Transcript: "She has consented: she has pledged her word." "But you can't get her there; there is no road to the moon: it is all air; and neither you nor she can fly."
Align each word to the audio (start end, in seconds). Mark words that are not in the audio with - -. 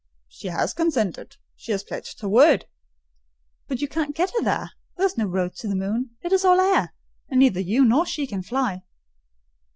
"She 0.27 0.47
has 0.47 0.73
consented: 0.73 1.37
she 1.55 1.71
has 1.73 1.83
pledged 1.83 2.21
her 2.21 2.27
word." 2.27 2.65
"But 3.67 3.81
you 3.81 3.87
can't 3.87 4.15
get 4.15 4.31
her 4.31 4.41
there; 4.41 4.71
there 4.97 5.05
is 5.05 5.15
no 5.15 5.25
road 5.25 5.53
to 5.57 5.67
the 5.67 5.75
moon: 5.75 6.17
it 6.23 6.33
is 6.33 6.43
all 6.43 6.59
air; 6.59 6.95
and 7.29 7.39
neither 7.39 7.59
you 7.61 7.85
nor 7.85 8.07
she 8.07 8.25
can 8.25 8.41
fly." 8.41 8.81